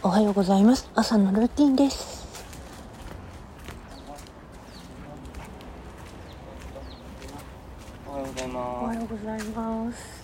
[0.00, 0.88] おはようございます。
[0.94, 2.24] 朝のルーティンです。
[8.06, 10.22] おはようございおまはようございます。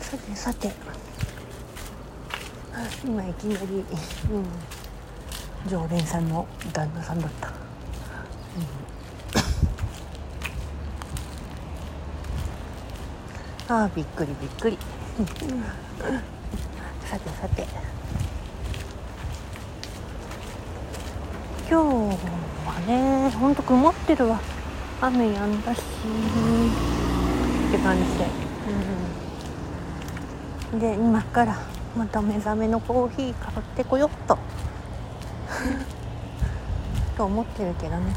[0.00, 0.68] さてさて。
[2.72, 4.46] あ今いきなり、うん、
[5.68, 7.54] 常連さんの旦那さんだった、うん、
[13.70, 14.78] ああびっくりびっくり。
[17.04, 17.66] さてさて。
[21.68, 22.16] 今日
[22.66, 24.40] はねほんと曇ってるわ。
[25.02, 25.80] 雨やんだし。
[25.80, 25.82] っ
[27.70, 28.26] て感じで、
[30.72, 31.58] うん、で今から
[31.94, 34.38] また目覚めのコーヒー買ってこよっと。
[37.18, 38.16] と思ってるけどね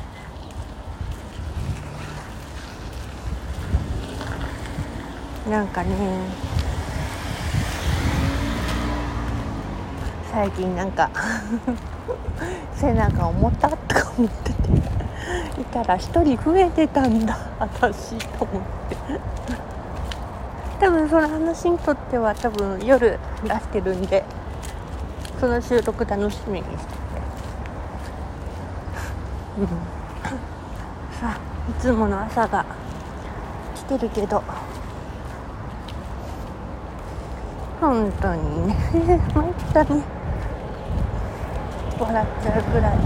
[5.52, 5.90] なんかね
[10.32, 11.10] 最近なんか
[12.74, 18.96] 背中重たとか思ってていたら一人増えてたんだ私と思って。
[20.80, 24.24] 多分その話にとっては多分夜出してるんで
[25.40, 26.98] その収録楽しみにしてて、
[29.60, 29.68] うん、
[31.20, 31.38] さあ
[31.70, 32.66] いつもの朝が
[33.76, 34.42] 来てるけど。
[37.82, 38.76] 本当にね。
[39.34, 40.04] 参ったね
[42.00, 42.98] 笑っちゃうぐらい。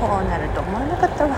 [0.00, 1.32] こうなると思わなかったわ、う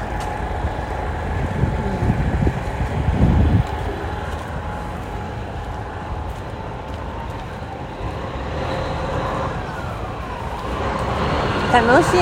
[11.85, 12.20] ん、楽しい、う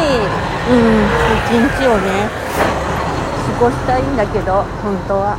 [0.72, 0.74] ん、
[1.36, 1.38] 一
[1.78, 2.28] 日をね
[3.58, 5.36] 過ごしたいんだけど本当は。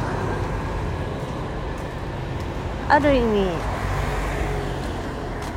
[2.91, 3.46] ある意味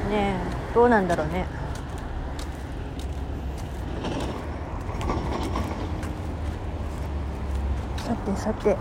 [0.09, 0.37] ね
[0.73, 1.47] どうなんだろうね
[7.97, 8.77] さてさて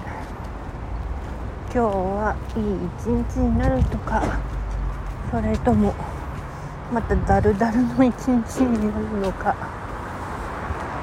[1.74, 2.64] 今日はいい
[3.00, 4.22] 一日になるとか
[5.32, 5.96] それとも
[6.94, 9.56] またダルダルの一日になるのか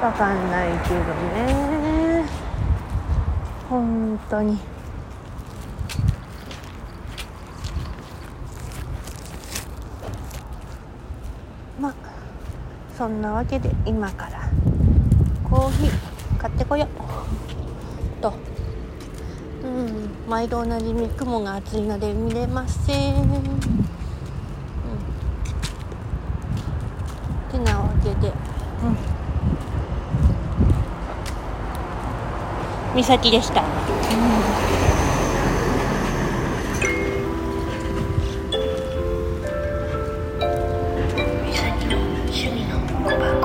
[0.00, 0.94] わかんないけど
[1.34, 2.24] ね
[3.68, 4.79] 本当に。
[11.80, 11.94] まあ
[12.96, 14.50] そんなわけで今から
[15.48, 16.88] コーヒー買ってこよう。
[18.22, 18.32] と。
[19.64, 23.42] うん毎度おなじみ雲が厚いので見れません、うん、
[27.50, 28.28] てなわけで。
[28.28, 28.34] うん。
[32.96, 33.64] 美咲でした、う
[34.76, 34.79] ん
[43.09, 43.38] 美咲の趣味の小箱